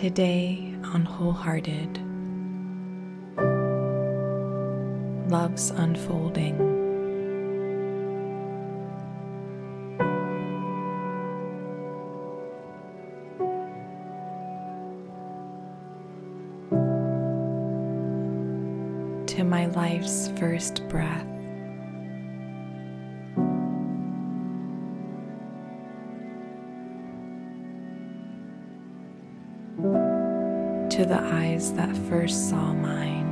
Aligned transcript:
Today 0.00 0.74
on 0.94 1.04
Wholehearted, 1.04 1.98
Love's 5.30 5.72
Unfolding. 5.72 6.56
To 19.26 19.44
my 19.44 19.66
life's 19.66 20.28
first 20.38 20.88
breath. 20.88 21.29
The 31.10 31.20
eyes 31.20 31.72
that 31.72 31.92
first 32.08 32.48
saw 32.48 32.72
mine. 32.72 33.26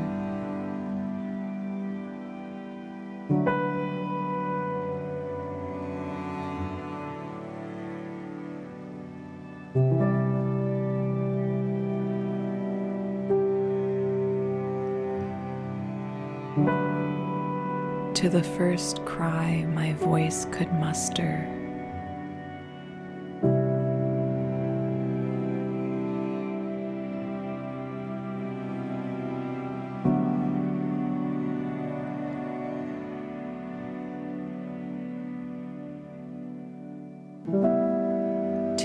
To 18.15 18.29
the 18.29 18.43
first 18.43 19.05
cry 19.05 19.65
my 19.73 19.93
voice 19.93 20.49
could 20.51 20.73
muster. 20.81 21.49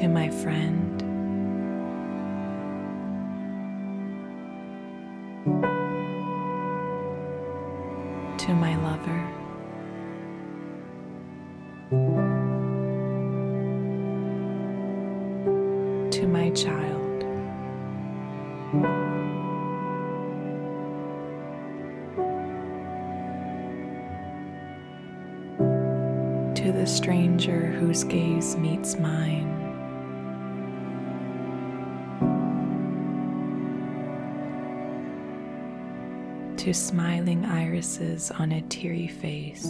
To 0.04 0.09
my 0.09 0.30
friend. 0.30 1.00
To 8.38 8.54
my 8.54 8.76
lover. 8.84 9.22
To 16.12 16.28
my 16.28 16.50
child. 16.50 17.00
to 26.56 26.72
the 26.72 26.86
stranger 26.86 27.68
whose 27.72 28.04
gaze 28.06 28.56
meets 28.56 28.98
mine. 28.98 29.62
To 36.64 36.73
smiling 36.73 37.44
irises 37.44 38.31
on 38.31 38.53
a 38.53 38.61
teary 38.61 39.08
face. 39.08 39.67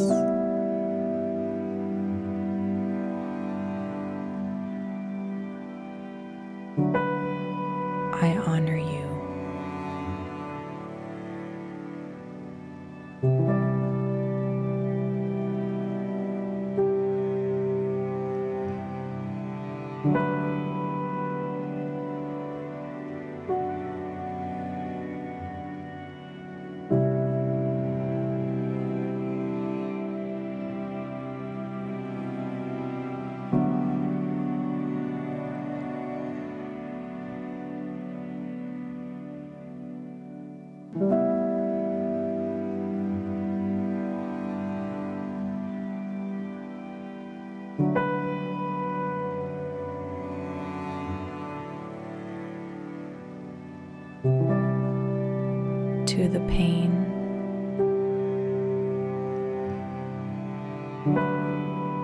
To 56.14 56.28
the 56.30 56.42
pain, 56.42 56.92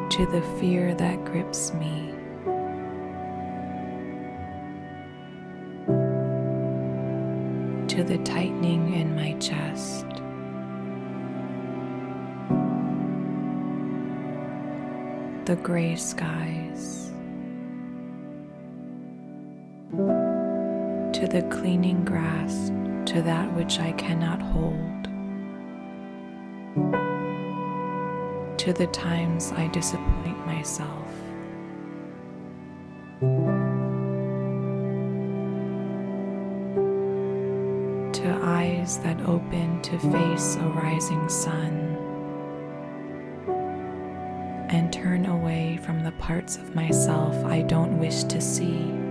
to 0.09 0.25
the 0.31 0.41
fear 0.59 0.95
that 0.95 1.23
grips 1.25 1.73
me. 1.75 2.11
To 7.87 8.03
the 8.03 8.17
tightening 8.23 8.93
in 8.95 9.15
my 9.15 9.33
chest. 9.33 10.07
The 15.45 15.55
gray 15.61 15.95
skies. 15.95 17.11
To 21.13 21.27
the 21.27 21.47
cleaning 21.51 22.03
grass, 22.05 22.71
to 23.09 23.23
that 23.23 23.51
which 23.55 23.79
I 23.79 23.91
cannot 23.93 24.39
hold. 24.39 25.03
To 28.59 28.71
the 28.71 28.85
times 28.93 29.51
I 29.51 29.65
disappoint 29.69 30.45
myself. 30.45 31.07
To 38.13 38.39
eyes 38.43 38.99
that 38.99 39.19
open 39.21 39.81
to 39.81 39.97
face 39.97 40.57
a 40.57 40.67
rising 40.67 41.27
sun 41.29 41.97
and 44.69 44.93
turn 44.93 45.25
away 45.25 45.79
from 45.81 46.03
the 46.03 46.11
parts 46.11 46.57
of 46.57 46.75
myself 46.75 47.43
I 47.43 47.63
don't 47.63 47.97
wish 47.97 48.23
to 48.25 48.39
see. 48.39 49.08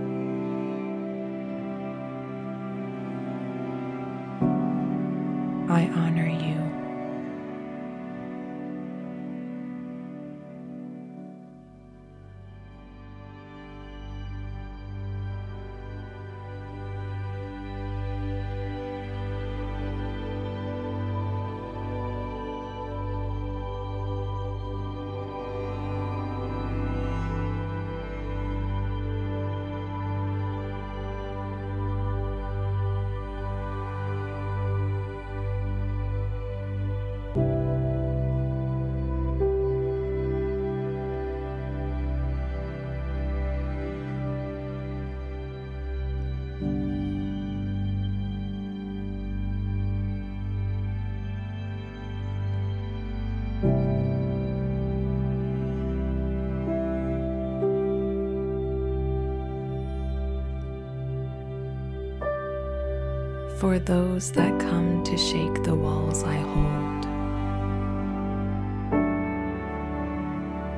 for 63.59 63.77
those 63.77 64.31
that 64.31 64.57
come 64.57 65.03
to 65.03 65.17
shake 65.17 65.63
the 65.63 65.75
walls 65.75 66.23
I 66.23 66.37
hold, 66.37 67.03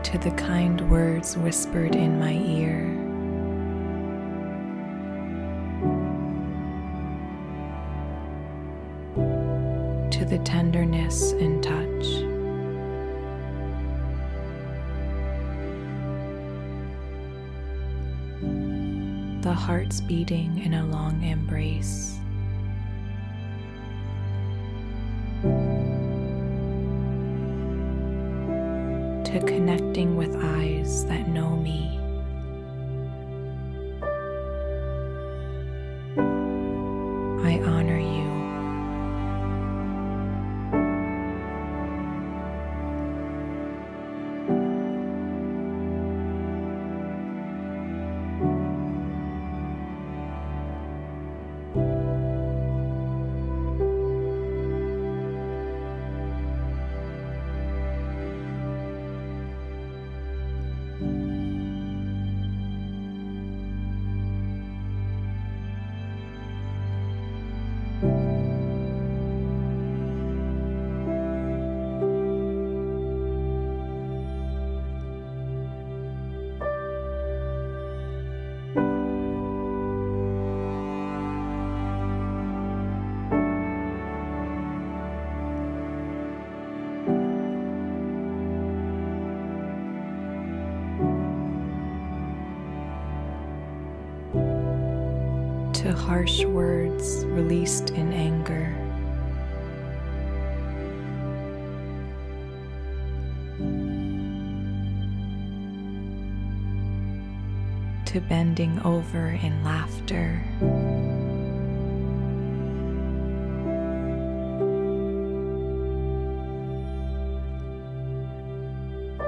to 0.04 0.18
the 0.18 0.32
kind 0.32 0.90
words 0.90 1.38
whispered 1.38 1.96
in 1.96 2.20
my 2.20 2.34
ear. 2.34 2.88
To 10.10 10.26
the 10.26 10.40
tenderness 10.40 11.34
and 11.34 11.64
touch. 11.64 12.32
the 19.42 19.52
hearts 19.52 20.02
beating 20.02 20.62
in 20.64 20.76
a 20.76 20.86
long 20.86 21.24
embrace. 21.24 22.21
To 29.32 29.40
connecting 29.40 30.18
with 30.18 30.36
eyes 30.36 31.06
that 31.06 31.30
know 31.30 31.56
me. 31.56 32.01
To 95.82 95.92
harsh 95.92 96.46
words 96.46 97.26
released 97.26 97.90
in 97.90 98.14
anger. 98.14 98.72
To 108.06 108.22
bending 108.22 108.80
over 108.82 109.30
in 109.30 109.64
laughter. 109.64 110.40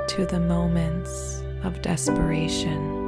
To 0.08 0.26
the 0.28 0.40
moments 0.40 1.42
of 1.64 1.82
desperation. 1.82 3.03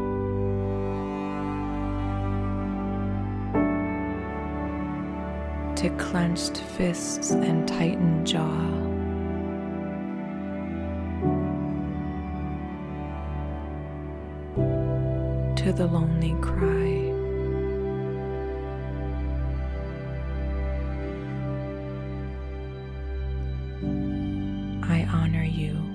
To 5.85 5.95
clenched 5.99 6.57
fists 6.57 7.29
and 7.29 7.67
tightened 7.67 8.25
jaw. 8.25 8.41
To 15.57 15.73
the 15.73 15.85
lonely 15.85 16.35
cry. 16.41 17.11
I 24.91 25.07
honor 25.13 25.43
you. 25.43 25.94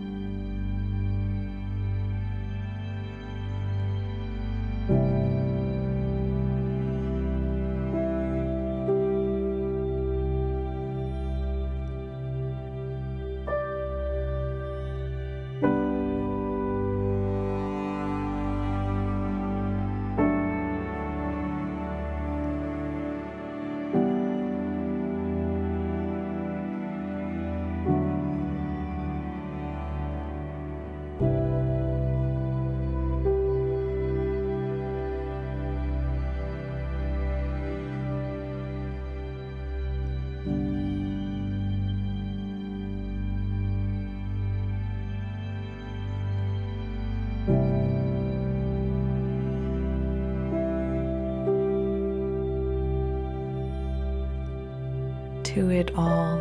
To 55.54 55.68
it 55.68 55.90
all, 55.96 56.40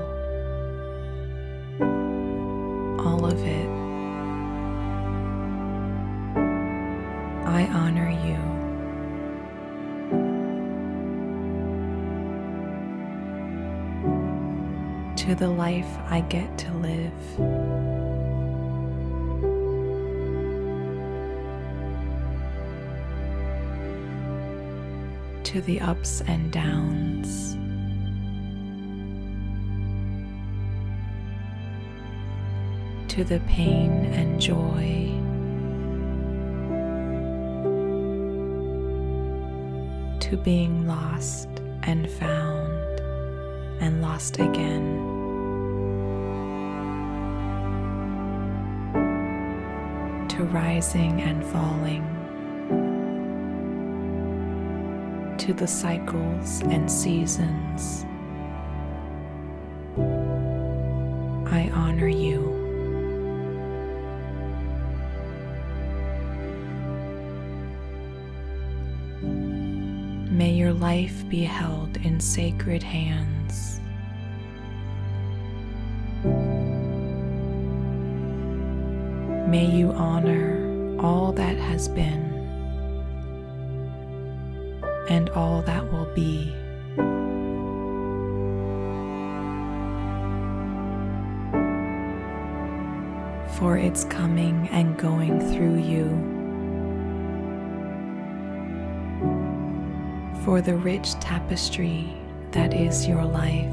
all 3.04 3.26
of 3.26 3.44
it. 3.44 3.70
I 7.48 7.68
honor 7.74 8.12
you. 8.28 8.38
To 15.16 15.34
the 15.34 15.50
life 15.50 15.88
I 16.08 16.22
get 16.22 16.56
to 16.60 16.74
live. 16.76 17.12
To 25.46 25.62
the 25.62 25.82
ups 25.82 26.22
and 26.28 26.52
downs. 26.52 27.49
To 33.20 33.26
the 33.26 33.40
pain 33.42 34.06
and 34.14 34.40
joy. 34.40 35.12
To 40.22 40.38
being 40.38 40.88
lost 40.88 41.50
and 41.84 42.10
found 42.10 43.02
and 43.82 44.02
lost 44.02 44.40
again. 44.40 44.86
To 50.30 50.44
rising 50.46 51.22
and 51.22 51.44
falling. 51.44 52.06
To 55.40 55.54
the 55.54 55.68
cycles 55.68 56.62
and 56.62 56.90
seasons. 56.90 58.06
Be 71.30 71.44
held 71.44 71.98
in 71.98 72.20
sacred 72.20 72.82
hands. 72.82 73.80
May 79.48 79.66
you 79.66 79.92
honor 79.92 80.98
all 81.00 81.32
that 81.34 81.56
has 81.56 81.88
been 81.88 82.34
and 85.10 85.30
all 85.32 85.62
that 85.62 85.92
will 85.92 86.12
be. 86.16 86.52
For 93.58 93.78
it's 93.78 94.04
coming 94.04 94.68
and 94.72 94.98
going 94.98 95.40
through 95.54 95.78
you. 95.78 96.39
for 100.50 100.62
the 100.62 100.74
rich 100.74 101.14
tapestry 101.20 102.12
that 102.50 102.74
is 102.74 103.08
your 103.08 103.24
life. 103.24 103.70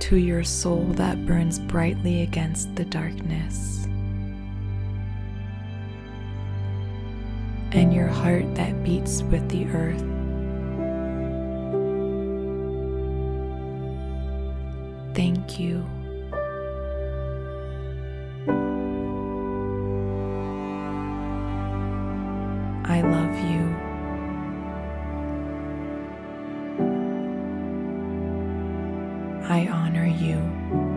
To 0.00 0.16
your 0.16 0.44
soul 0.44 0.84
that 0.96 1.24
burns 1.24 1.58
brightly 1.58 2.20
against 2.20 2.76
the 2.76 2.84
darkness, 2.84 3.86
and 7.72 7.94
your 7.94 8.08
heart 8.08 8.54
that 8.56 8.84
beats 8.84 9.22
with 9.22 9.48
the 9.48 9.64
earth. 9.68 10.04
Thank 15.16 15.58
you. 15.58 15.86
I 22.90 23.02
love 23.02 23.38
you. 23.38 23.62
I 29.48 29.68
honor 29.68 30.06
you. 30.06 30.89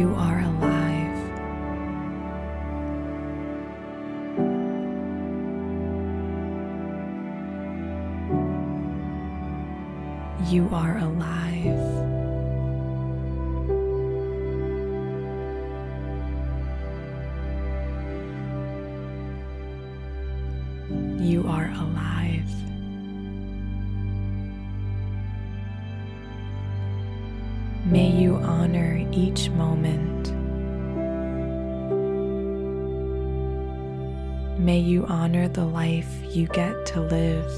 You 0.00 0.14
are 0.14 0.40
alive. 0.40 1.18
You 10.50 10.68
are 10.72 10.96
alive. 10.96 11.64
You 21.20 21.44
are 21.46 21.70
alive. 21.76 22.19
Each 29.20 29.50
moment. 29.50 30.32
May 34.58 34.78
you 34.78 35.04
honor 35.06 35.46
the 35.48 35.64
life 35.64 36.10
you 36.30 36.46
get 36.46 36.86
to 36.86 37.00
live. 37.02 37.50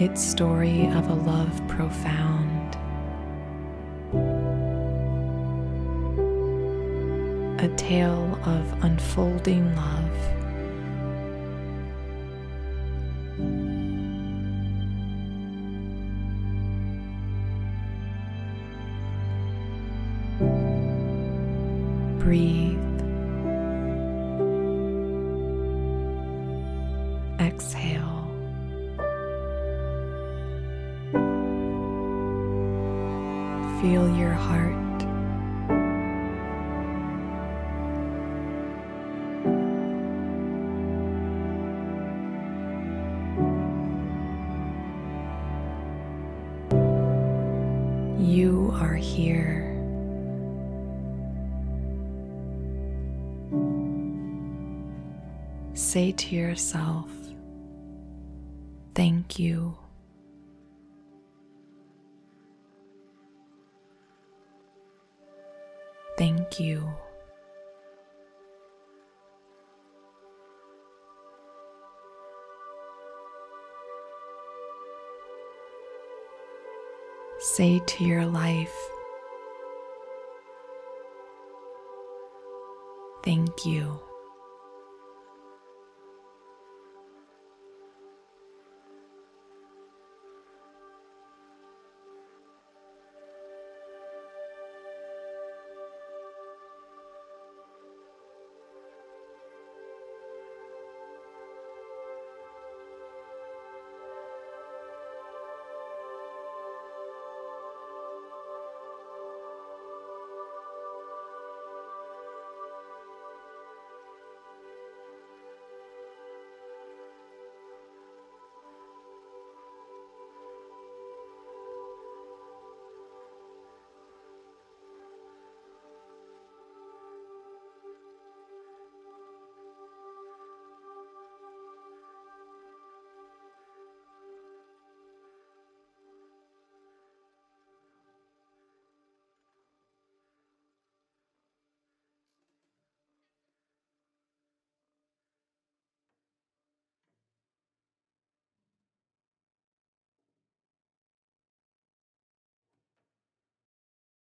Its 0.00 0.22
story 0.22 0.86
of 0.86 1.08
a 1.08 1.14
love 1.14 1.60
profound. 1.66 2.49
A 7.62 7.68
tale 7.76 8.38
of 8.46 8.84
unfolding 8.84 9.76
love. 9.76 10.00
Breathe. 22.18 22.78
Exhale. 27.38 28.26
Feel 33.82 34.08
your 34.16 34.32
heart 34.32 34.79
You 48.30 48.70
are 48.80 48.94
here. 48.94 49.76
Say 55.74 56.12
to 56.12 56.36
yourself, 56.36 57.10
Thank 58.94 59.40
you. 59.40 59.76
Thank 66.16 66.60
you. 66.60 66.88
Say 77.40 77.80
to 77.86 78.04
your 78.04 78.26
life, 78.26 78.76
Thank 83.22 83.64
you. 83.64 83.98